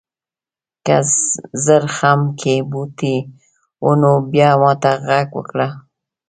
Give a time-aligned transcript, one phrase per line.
[0.85, 0.97] که
[1.65, 3.17] زرخم کې بوټي
[3.85, 5.67] و نو بیا ماته غږ وکړه.